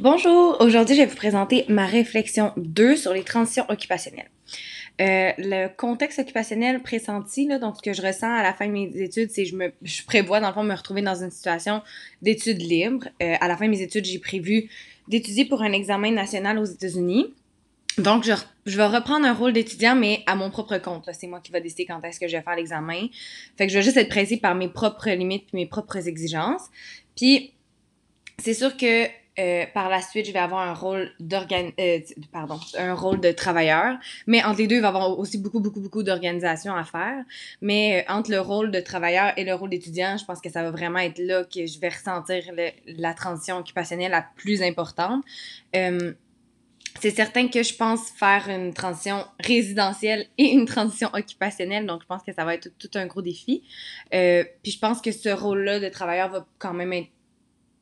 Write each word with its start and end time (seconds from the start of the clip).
Bonjour, 0.00 0.56
aujourd'hui 0.58 0.96
je 0.96 1.02
vais 1.02 1.06
vous 1.06 1.14
présenter 1.14 1.64
ma 1.68 1.86
réflexion 1.86 2.52
2 2.56 2.96
sur 2.96 3.12
les 3.12 3.22
transitions 3.22 3.64
occupationnelles. 3.68 4.28
Euh, 5.00 5.30
le 5.38 5.68
contexte 5.68 6.18
occupationnel 6.18 6.82
pressenti, 6.82 7.46
donc 7.60 7.76
ce 7.76 7.82
que 7.82 7.92
je 7.92 8.02
ressens 8.02 8.32
à 8.32 8.42
la 8.42 8.52
fin 8.52 8.66
de 8.66 8.72
mes 8.72 8.90
études, 8.96 9.30
c'est 9.30 9.44
que 9.44 9.50
je, 9.50 9.54
me, 9.54 9.72
je 9.82 10.02
prévois 10.02 10.40
dans 10.40 10.52
le 10.52 10.66
me 10.66 10.74
retrouver 10.74 11.00
dans 11.00 11.22
une 11.22 11.30
situation 11.30 11.80
d'études 12.22 12.60
libres. 12.60 13.06
Euh, 13.22 13.36
à 13.40 13.46
la 13.46 13.56
fin 13.56 13.66
de 13.66 13.70
mes 13.70 13.82
études, 13.82 14.04
j'ai 14.04 14.18
prévu 14.18 14.68
d'étudier 15.06 15.44
pour 15.44 15.62
un 15.62 15.70
examen 15.70 16.10
national 16.10 16.58
aux 16.58 16.64
États-Unis. 16.64 17.32
Donc, 17.96 18.24
je, 18.24 18.32
je, 18.66 18.76
vais 18.76 18.86
reprendre 18.86 19.24
un 19.24 19.32
rôle 19.32 19.52
d'étudiant, 19.52 19.94
mais 19.94 20.24
à 20.26 20.34
mon 20.34 20.50
propre 20.50 20.76
compte. 20.78 21.08
C'est 21.12 21.28
moi 21.28 21.38
qui 21.38 21.52
vais 21.52 21.60
décider 21.60 21.86
quand 21.86 22.02
est-ce 22.02 22.18
que 22.18 22.26
je 22.26 22.36
vais 22.36 22.42
faire 22.42 22.56
l'examen. 22.56 23.06
Fait 23.56 23.68
que 23.68 23.72
je 23.72 23.78
vais 23.78 23.84
juste 23.84 23.96
être 23.96 24.08
pressée 24.08 24.38
par 24.38 24.56
mes 24.56 24.68
propres 24.68 25.10
limites 25.10 25.46
et 25.52 25.56
mes 25.56 25.66
propres 25.66 26.08
exigences. 26.08 26.64
Puis, 27.14 27.52
c'est 28.38 28.54
sûr 28.54 28.76
que 28.76 29.06
euh, 29.36 29.64
par 29.74 29.88
la 29.88 30.00
suite, 30.00 30.26
je 30.26 30.32
vais 30.32 30.38
avoir 30.38 30.60
un 30.60 30.74
rôle 30.74 31.10
d'organ... 31.18 31.70
Euh, 31.80 31.98
un 32.78 32.94
rôle 32.94 33.20
de 33.20 33.32
travailleur. 33.32 33.96
Mais 34.28 34.44
entre 34.44 34.58
les 34.58 34.66
deux, 34.68 34.76
il 34.76 34.80
va 34.80 34.88
y 34.88 34.90
avoir 34.90 35.18
aussi 35.18 35.38
beaucoup, 35.38 35.58
beaucoup, 35.58 35.80
beaucoup 35.80 36.04
d'organisation 36.04 36.74
à 36.74 36.84
faire. 36.84 37.24
Mais 37.60 38.04
euh, 38.08 38.12
entre 38.12 38.30
le 38.30 38.40
rôle 38.40 38.70
de 38.70 38.78
travailleur 38.80 39.32
et 39.36 39.44
le 39.44 39.54
rôle 39.54 39.70
d'étudiant, 39.70 40.16
je 40.16 40.24
pense 40.24 40.40
que 40.40 40.50
ça 40.50 40.62
va 40.62 40.70
vraiment 40.70 41.00
être 41.00 41.18
là 41.18 41.42
que 41.44 41.66
je 41.66 41.80
vais 41.80 41.88
ressentir 41.88 42.44
la 42.86 43.14
transition 43.14 43.56
occupationnelle 43.58 44.12
la 44.12 44.24
plus 44.36 44.62
importante. 44.62 45.24
c'est 45.72 47.10
certain 47.10 47.48
que 47.48 47.62
je 47.64 47.74
pense 47.74 48.10
faire 48.10 48.48
une 48.48 48.72
transition 48.72 49.24
résidentielle 49.40 50.26
et 50.38 50.52
une 50.52 50.66
transition 50.66 51.10
occupationnelle, 51.12 51.86
donc 51.86 52.02
je 52.02 52.06
pense 52.06 52.22
que 52.22 52.32
ça 52.32 52.44
va 52.44 52.54
être 52.54 52.68
tout 52.78 52.90
un 52.94 53.06
gros 53.06 53.22
défi. 53.22 53.62
puis 54.10 54.72
je 54.72 54.78
pense 54.78 55.00
que 55.00 55.10
ce 55.10 55.28
rôle-là 55.28 55.80
de 55.80 55.88
travailleur 55.88 56.28
va 56.30 56.46
quand 56.58 56.72
même 56.72 56.92
être 56.92 57.08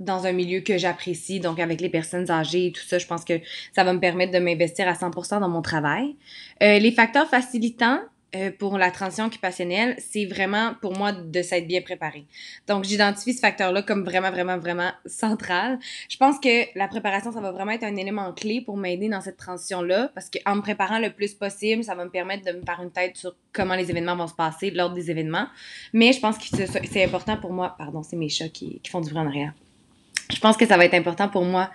dans 0.00 0.26
un 0.26 0.32
milieu 0.32 0.60
que 0.60 0.78
j'apprécie, 0.78 1.40
donc 1.40 1.60
avec 1.60 1.80
les 1.80 1.90
personnes 1.90 2.30
âgées 2.30 2.66
et 2.66 2.72
tout 2.72 2.82
ça, 2.82 2.98
je 2.98 3.06
pense 3.06 3.24
que 3.24 3.34
ça 3.72 3.84
va 3.84 3.92
me 3.92 4.00
permettre 4.00 4.32
de 4.32 4.38
m'investir 4.38 4.88
à 4.88 4.94
100% 4.94 5.40
dans 5.40 5.48
mon 5.48 5.62
travail. 5.62 6.16
Euh, 6.62 6.78
les 6.78 6.90
facteurs 6.90 7.28
facilitants 7.28 8.00
euh, 8.36 8.52
pour 8.56 8.78
la 8.78 8.92
transition 8.92 9.26
occupationnelle, 9.26 9.96
c'est 9.98 10.24
vraiment 10.24 10.74
pour 10.80 10.96
moi 10.96 11.10
de 11.12 11.42
s'être 11.42 11.66
bien 11.66 11.80
préparé. 11.82 12.26
Donc 12.68 12.84
j'identifie 12.84 13.34
ce 13.34 13.40
facteur-là 13.40 13.82
comme 13.82 14.04
vraiment, 14.04 14.30
vraiment, 14.30 14.56
vraiment 14.56 14.92
central. 15.04 15.80
Je 16.08 16.16
pense 16.16 16.38
que 16.38 16.78
la 16.78 16.86
préparation, 16.86 17.32
ça 17.32 17.40
va 17.40 17.50
vraiment 17.50 17.72
être 17.72 17.82
un 17.82 17.96
élément 17.96 18.32
clé 18.32 18.60
pour 18.60 18.76
m'aider 18.76 19.08
dans 19.08 19.20
cette 19.20 19.36
transition-là, 19.36 20.12
parce 20.14 20.30
qu'en 20.30 20.56
me 20.56 20.62
préparant 20.62 21.00
le 21.00 21.10
plus 21.10 21.34
possible, 21.34 21.82
ça 21.82 21.96
va 21.96 22.04
me 22.04 22.10
permettre 22.10 22.44
de 22.44 22.56
me 22.56 22.64
faire 22.64 22.80
une 22.80 22.92
tête 22.92 23.16
sur 23.16 23.34
comment 23.52 23.74
les 23.74 23.90
événements 23.90 24.16
vont 24.16 24.28
se 24.28 24.34
passer, 24.34 24.70
l'ordre 24.70 24.94
des 24.94 25.10
événements. 25.10 25.48
Mais 25.92 26.12
je 26.12 26.20
pense 26.20 26.38
que 26.38 26.44
c'est 26.56 27.04
important 27.04 27.36
pour 27.36 27.52
moi, 27.52 27.74
pardon, 27.76 28.04
c'est 28.04 28.16
mes 28.16 28.28
chats 28.28 28.48
qui, 28.48 28.78
qui 28.80 28.90
font 28.90 29.00
du 29.00 29.10
bruit 29.10 29.20
en 29.20 29.26
arrière 29.26 29.52
je 30.30 30.40
pense 30.40 30.56
que 30.56 30.66
ça 30.66 30.76
va 30.76 30.84
être 30.84 30.94
important 30.94 31.28
pour 31.28 31.44
moi 31.44 31.70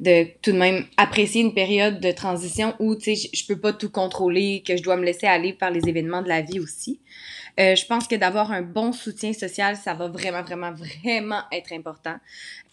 de 0.00 0.26
tout 0.40 0.52
de 0.52 0.56
même 0.56 0.86
apprécier 0.96 1.42
une 1.42 1.52
période 1.52 2.00
de 2.00 2.10
transition 2.10 2.74
où, 2.78 2.96
tu 2.96 3.14
sais, 3.14 3.30
je 3.32 3.46
peux 3.46 3.60
pas 3.60 3.72
tout 3.72 3.90
contrôler, 3.90 4.62
que 4.66 4.76
je 4.76 4.82
dois 4.82 4.96
me 4.96 5.04
laisser 5.04 5.26
aller 5.26 5.52
par 5.52 5.70
les 5.70 5.88
événements 5.88 6.22
de 6.22 6.28
la 6.28 6.40
vie 6.40 6.58
aussi. 6.58 7.00
Euh, 7.60 7.74
je 7.76 7.84
pense 7.84 8.08
que 8.08 8.14
d'avoir 8.14 8.52
un 8.52 8.62
bon 8.62 8.92
soutien 8.92 9.32
social, 9.34 9.76
ça 9.76 9.92
va 9.92 10.08
vraiment, 10.08 10.42
vraiment, 10.42 10.72
vraiment 10.72 11.42
être 11.52 11.72
important. 11.72 12.16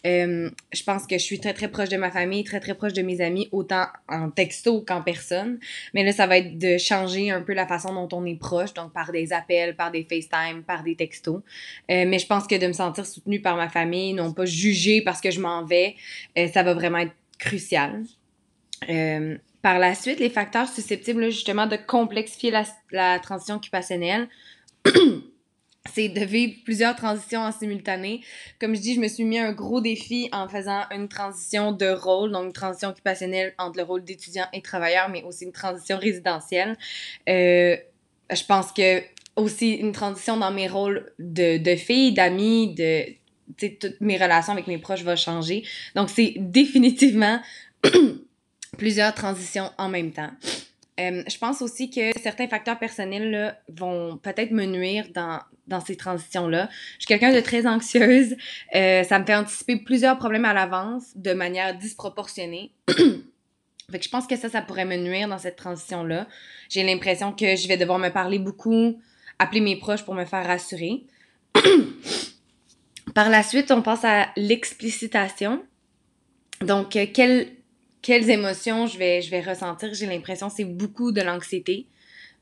Euh, 0.06 0.50
je 0.72 0.82
pense 0.82 1.06
que 1.06 1.18
je 1.18 1.22
suis 1.22 1.40
très, 1.40 1.52
très 1.52 1.68
proche 1.68 1.90
de 1.90 1.98
ma 1.98 2.10
famille, 2.10 2.42
très, 2.42 2.60
très 2.60 2.74
proche 2.74 2.94
de 2.94 3.02
mes 3.02 3.20
amis, 3.20 3.48
autant 3.52 3.86
en 4.08 4.30
texto 4.30 4.80
qu'en 4.80 5.02
personne. 5.02 5.58
Mais 5.92 6.04
là, 6.04 6.12
ça 6.12 6.26
va 6.26 6.38
être 6.38 6.56
de 6.56 6.78
changer 6.78 7.30
un 7.30 7.42
peu 7.42 7.52
la 7.52 7.66
façon 7.66 7.92
dont 7.92 8.08
on 8.16 8.24
est 8.24 8.38
proche, 8.38 8.72
donc 8.72 8.92
par 8.94 9.12
des 9.12 9.32
appels, 9.32 9.76
par 9.76 9.90
des 9.90 10.04
FaceTime, 10.04 10.62
par 10.66 10.82
des 10.82 10.96
textos. 10.96 11.42
Euh, 11.90 12.04
mais 12.06 12.18
je 12.18 12.26
pense 12.26 12.46
que 12.46 12.54
de 12.54 12.66
me 12.66 12.72
sentir 12.72 13.04
soutenue 13.04 13.42
par 13.42 13.56
ma 13.56 13.68
famille, 13.68 14.14
non 14.14 14.32
pas 14.32 14.46
jugée 14.46 15.02
parce 15.02 15.20
que 15.20 15.30
je 15.30 15.40
m'en 15.40 15.64
vais, 15.64 15.96
ça 16.52 16.62
va 16.62 16.72
vraiment 16.72 16.98
être 16.98 17.14
crucial. 17.38 18.04
par 19.60 19.78
la 19.78 19.94
suite, 19.94 20.18
les 20.18 20.30
facteurs 20.30 20.68
susceptibles 20.68 21.24
justement 21.26 21.66
de 21.66 21.76
complexifier 21.76 22.50
la, 22.50 22.64
la 22.90 23.18
transition 23.18 23.56
occupationnelle, 23.56 24.28
c'est 25.94 26.08
de 26.08 26.24
vivre 26.24 26.54
plusieurs 26.64 26.94
transitions 26.96 27.40
en 27.40 27.52
simultané. 27.52 28.20
Comme 28.60 28.74
je 28.74 28.80
dis, 28.80 28.94
je 28.94 29.00
me 29.00 29.08
suis 29.08 29.24
mis 29.24 29.38
un 29.38 29.52
gros 29.52 29.80
défi 29.80 30.28
en 30.32 30.48
faisant 30.48 30.82
une 30.90 31.08
transition 31.08 31.72
de 31.72 31.88
rôle, 31.88 32.32
donc 32.32 32.46
une 32.46 32.52
transition 32.52 32.90
occupationnelle 32.90 33.54
entre 33.58 33.78
le 33.78 33.84
rôle 33.84 34.04
d'étudiant 34.04 34.46
et 34.52 34.62
travailleur, 34.62 35.08
mais 35.08 35.22
aussi 35.24 35.44
une 35.44 35.52
transition 35.52 35.98
résidentielle. 35.98 36.76
Euh, 37.28 37.76
je 38.30 38.44
pense 38.44 38.72
que 38.72 39.02
aussi 39.36 39.74
une 39.74 39.92
transition 39.92 40.36
dans 40.36 40.50
mes 40.50 40.68
rôles 40.68 41.12
de, 41.18 41.58
de 41.58 41.76
fille, 41.76 42.12
d'amie, 42.12 42.74
de 42.74 43.04
toutes 43.56 44.00
mes 44.00 44.18
relations 44.18 44.52
avec 44.52 44.66
mes 44.66 44.78
proches 44.78 45.02
vont 45.02 45.16
changer. 45.16 45.64
Donc 45.94 46.10
c'est 46.10 46.34
définitivement 46.36 47.40
plusieurs 48.78 49.14
transitions 49.14 49.70
en 49.78 49.88
même 49.88 50.12
temps. 50.12 50.30
Euh, 50.98 51.22
je 51.28 51.38
pense 51.38 51.62
aussi 51.62 51.90
que 51.90 52.10
certains 52.20 52.48
facteurs 52.48 52.78
personnels 52.78 53.30
là, 53.30 53.58
vont 53.68 54.16
peut-être 54.16 54.50
me 54.50 54.64
nuire 54.64 55.06
dans, 55.14 55.40
dans 55.66 55.80
ces 55.80 55.96
transitions-là. 55.96 56.68
Je 56.94 57.04
suis 57.04 57.06
quelqu'un 57.06 57.32
de 57.32 57.40
très 57.40 57.66
anxieuse. 57.66 58.36
Euh, 58.74 59.04
ça 59.04 59.18
me 59.18 59.24
fait 59.24 59.36
anticiper 59.36 59.76
plusieurs 59.76 60.18
problèmes 60.18 60.44
à 60.44 60.54
l'avance 60.54 61.04
de 61.14 61.32
manière 61.32 61.76
disproportionnée. 61.76 62.72
je 62.88 64.08
pense 64.08 64.26
que 64.26 64.36
ça, 64.36 64.48
ça 64.48 64.60
pourrait 64.60 64.84
me 64.84 64.96
nuire 64.96 65.28
dans 65.28 65.38
cette 65.38 65.56
transition-là. 65.56 66.26
J'ai 66.68 66.82
l'impression 66.82 67.32
que 67.32 67.56
je 67.56 67.68
vais 67.68 67.76
devoir 67.76 67.98
me 67.98 68.08
parler 68.08 68.38
beaucoup, 68.38 69.00
appeler 69.38 69.60
mes 69.60 69.76
proches 69.76 70.02
pour 70.04 70.14
me 70.14 70.24
faire 70.24 70.46
rassurer. 70.46 71.04
Par 73.14 73.30
la 73.30 73.42
suite, 73.42 73.70
on 73.70 73.82
passe 73.82 74.04
à 74.04 74.28
l'explicitation. 74.36 75.62
Donc, 76.60 76.96
euh, 76.96 77.06
quel 77.12 77.48
quelles 78.02 78.30
émotions 78.30 78.86
je 78.86 78.98
vais, 78.98 79.22
je 79.22 79.30
vais 79.30 79.40
ressentir. 79.40 79.92
J'ai 79.94 80.06
l'impression 80.06 80.48
que 80.48 80.54
c'est 80.54 80.64
beaucoup 80.64 81.12
de 81.12 81.20
l'anxiété, 81.20 81.86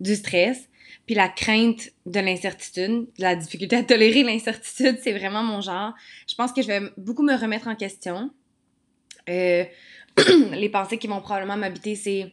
du 0.01 0.15
stress, 0.15 0.69
puis 1.07 1.15
la 1.15 1.29
crainte 1.29 1.91
de 2.05 2.21
l'incertitude, 2.21 3.07
la 3.19 3.37
difficulté 3.37 3.77
à 3.77 3.83
tolérer 3.85 4.23
l'incertitude, 4.23 4.99
c'est 5.03 5.13
vraiment 5.13 5.43
mon 5.43 5.61
genre. 5.61 5.95
Je 6.29 6.35
pense 6.35 6.53
que 6.53 6.63
je 6.63 6.67
vais 6.67 6.81
beaucoup 6.97 7.23
me 7.23 7.35
remettre 7.35 7.69
en 7.69 7.77
question. 7.77 8.31
Euh, 9.29 9.65
les 10.53 10.69
pensées 10.69 10.99
qui 10.99 11.07
vont 11.07 11.21
probablement 11.21 11.57
m'habiter, 11.57 11.95
c'est 11.95 12.33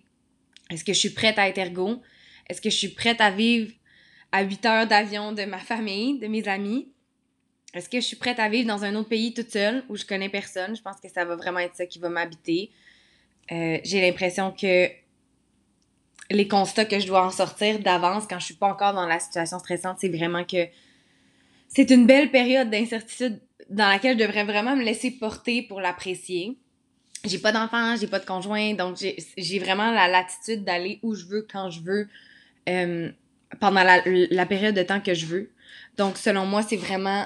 est-ce 0.70 0.84
que 0.84 0.94
je 0.94 1.00
suis 1.00 1.12
prête 1.12 1.38
à 1.38 1.48
être 1.48 1.58
ergo? 1.58 2.02
Est-ce 2.50 2.62
que 2.62 2.70
je 2.70 2.76
suis 2.76 2.90
prête 2.90 3.22
à 3.22 3.30
vivre 3.30 3.72
à 4.32 4.44
8 4.44 4.66
heures 4.66 4.88
d'avion 4.88 5.32
de 5.32 5.44
ma 5.44 5.60
famille, 5.60 6.20
de 6.20 6.28
mes 6.28 6.48
amis? 6.48 6.92
Est-ce 7.74 7.90
que 7.90 8.00
je 8.00 8.06
suis 8.06 8.16
prête 8.16 8.40
à 8.40 8.50
vivre 8.50 8.68
dans 8.68 8.84
un 8.84 8.96
autre 8.96 9.10
pays 9.10 9.34
toute 9.34 9.52
seule 9.52 9.84
où 9.90 9.96
je 9.96 10.06
connais 10.06 10.30
personne? 10.30 10.76
Je 10.76 10.82
pense 10.82 11.00
que 11.02 11.10
ça 11.10 11.26
va 11.26 11.36
vraiment 11.36 11.60
être 11.60 11.76
ça 11.76 11.86
qui 11.86 12.00
va 12.00 12.10
m'habiter. 12.10 12.72
Euh, 13.52 13.80
j'ai 13.84 14.02
l'impression 14.02 14.52
que 14.52 14.88
les 16.32 16.48
constats 16.48 16.86
que 16.86 17.00
je 17.00 17.08
dois 17.08 17.26
en 17.26 17.32
sortir 17.32 17.80
d'avance 17.80 18.26
quand 18.28 18.40
je 18.40 18.46
suis 18.46 18.54
pas 18.56 18.68
encore 18.68 18.94
dans 18.94 19.06
la 19.06 19.20
situation 19.20 19.60
stressante, 19.60 19.98
c'est 20.00 20.10
vraiment 20.10 20.44
que 20.44 20.68
c'est 21.68 21.90
une 21.90 22.06
belle 22.06 22.32
période 22.32 22.70
d'incertitude 22.70 23.40
dans 23.70 23.88
laquelle 23.88 24.18
je 24.18 24.26
devrais 24.26 24.44
vraiment 24.44 24.76
me 24.76 24.84
laisser 24.84 25.12
porter 25.12 25.62
pour 25.64 25.82
l'apprécier. 25.82 26.58
J'ai 27.26 27.40
pas 27.40 27.52
d'enfant, 27.52 27.96
j'ai 27.96 28.08
pas 28.08 28.20
de 28.20 28.26
conjoint, 28.26 28.74
donc 28.74 28.98
j'ai 29.38 29.60
vraiment 29.60 29.92
la 29.92 30.08
latitude 30.08 30.64
d'aller 30.64 31.00
où 31.04 31.16
je 31.16 31.26
veux, 31.26 31.48
quand 31.50 31.70
je 31.70 31.82
veux, 31.82 32.08
euh, 32.68 33.10
pendant 33.60 33.84
la, 33.84 34.02
la 34.06 34.46
période 34.46 34.76
de 34.76 34.84
temps 34.84 35.00
que 35.00 35.14
je 35.14 35.26
veux. 35.26 35.52
Donc, 35.98 36.18
selon 36.18 36.46
moi, 36.46 36.64
c'est 36.64 36.76
vraiment 36.76 37.26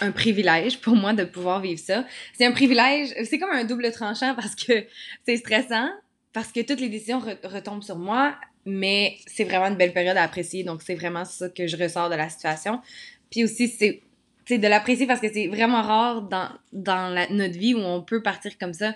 un 0.00 0.10
privilège 0.10 0.80
pour 0.80 0.94
moi 0.94 1.12
de 1.12 1.24
pouvoir 1.24 1.60
vivre 1.60 1.80
ça. 1.80 2.04
C'est 2.34 2.44
un 2.44 2.52
privilège, 2.52 3.14
c'est 3.24 3.38
comme 3.38 3.50
un 3.50 3.64
double 3.64 3.90
tranchant 3.92 4.34
parce 4.34 4.54
que 4.54 4.86
c'est 5.24 5.36
stressant, 5.36 5.88
parce 6.32 6.52
que 6.52 6.60
toutes 6.60 6.80
les 6.80 6.88
décisions 6.88 7.20
retombent 7.44 7.82
sur 7.82 7.96
moi, 7.96 8.34
mais 8.66 9.16
c'est 9.26 9.44
vraiment 9.44 9.66
une 9.66 9.76
belle 9.76 9.92
période 9.92 10.16
à 10.16 10.22
apprécier. 10.22 10.64
Donc, 10.64 10.82
c'est 10.82 10.96
vraiment 10.96 11.24
ça 11.24 11.48
que 11.48 11.66
je 11.66 11.76
ressors 11.76 12.10
de 12.10 12.16
la 12.16 12.28
situation. 12.28 12.80
Puis 13.30 13.44
aussi, 13.44 13.68
c'est 13.68 14.58
de 14.58 14.68
l'apprécier 14.68 15.06
parce 15.06 15.20
que 15.20 15.32
c'est 15.32 15.46
vraiment 15.46 15.82
rare 15.82 16.22
dans, 16.22 16.50
dans 16.72 17.26
notre 17.30 17.58
vie 17.58 17.74
où 17.74 17.78
on 17.78 18.02
peut 18.02 18.22
partir 18.22 18.58
comme 18.58 18.74
ça, 18.74 18.94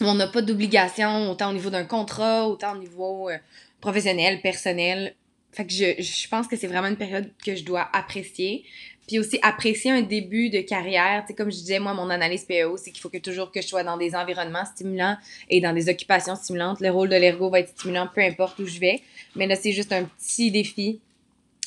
où 0.00 0.04
on 0.04 0.14
n'a 0.14 0.28
pas 0.28 0.42
d'obligation, 0.42 1.30
autant 1.30 1.50
au 1.50 1.54
niveau 1.54 1.70
d'un 1.70 1.84
contrat, 1.84 2.46
autant 2.46 2.74
au 2.74 2.78
niveau 2.78 3.30
euh, 3.30 3.38
professionnel, 3.80 4.40
personnel. 4.40 5.14
Fait 5.58 5.66
que 5.66 5.72
je, 5.72 6.28
pense 6.28 6.46
que 6.46 6.54
c'est 6.54 6.68
vraiment 6.68 6.86
une 6.86 6.96
période 6.96 7.32
que 7.44 7.56
je 7.56 7.64
dois 7.64 7.88
apprécier. 7.92 8.64
Puis 9.08 9.18
aussi 9.18 9.40
apprécier 9.42 9.90
un 9.90 10.02
début 10.02 10.50
de 10.50 10.60
carrière. 10.60 11.22
Tu 11.22 11.28
sais, 11.28 11.34
comme 11.34 11.50
je 11.50 11.56
disais, 11.56 11.80
moi, 11.80 11.94
mon 11.94 12.10
analyse 12.10 12.44
PEO, 12.44 12.76
c'est 12.76 12.92
qu'il 12.92 13.00
faut 13.00 13.08
que 13.08 13.18
toujours 13.18 13.50
que 13.50 13.60
je 13.60 13.66
sois 13.66 13.82
dans 13.82 13.96
des 13.96 14.14
environnements 14.14 14.64
stimulants 14.64 15.16
et 15.50 15.60
dans 15.60 15.72
des 15.72 15.88
occupations 15.88 16.36
stimulantes. 16.36 16.80
Le 16.80 16.90
rôle 16.90 17.08
de 17.08 17.16
l'ergo 17.16 17.50
va 17.50 17.58
être 17.58 17.70
stimulant 17.70 18.08
peu 18.14 18.20
importe 18.20 18.60
où 18.60 18.66
je 18.66 18.78
vais. 18.78 19.02
Mais 19.34 19.48
là, 19.48 19.56
c'est 19.56 19.72
juste 19.72 19.92
un 19.92 20.04
petit 20.04 20.52
défi 20.52 21.00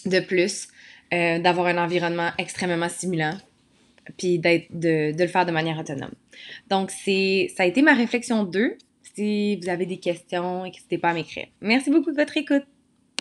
de 0.05 0.21
plus 0.21 0.69
euh, 1.11 1.39
d'avoir 1.39 1.67
un 1.67 1.77
environnement 1.77 2.29
extrêmement 2.37 2.87
stimulant 2.87 3.35
puis 4.17 4.39
de, 4.39 5.21
le 5.21 5.27
faire 5.27 5.45
de 5.45 5.51
manière 5.51 5.77
autonome. 5.77 6.13
Donc, 6.69 6.91
ça 6.91 7.63
a 7.63 7.65
été 7.65 7.81
ma 7.81 7.93
réflexion 7.93 8.45
2. 8.45 8.77
Si 9.15 9.57
vous 9.57 9.67
avez 9.67 9.85
des 9.85 9.97
questions, 9.97 10.63
n'hésitez 10.63 10.97
pas 10.97 11.09
à 11.09 11.13
m'écrire. 11.13 11.47
Merci 11.59 11.89
beaucoup 11.89 12.11
de 12.11 12.15
votre 12.15 12.37
écoute. 12.37 12.63